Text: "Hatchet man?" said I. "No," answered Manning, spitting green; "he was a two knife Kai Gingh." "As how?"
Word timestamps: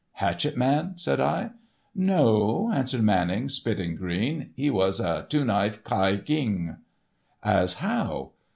"Hatchet 0.13 0.57
man?" 0.57 0.93
said 0.95 1.19
I. 1.19 1.51
"No," 1.93 2.71
answered 2.73 3.03
Manning, 3.03 3.49
spitting 3.49 3.95
green; 3.95 4.49
"he 4.55 4.71
was 4.71 4.99
a 4.99 5.27
two 5.29 5.45
knife 5.45 5.83
Kai 5.83 6.15
Gingh." 6.15 6.77
"As 7.43 7.75
how?" 7.75 8.31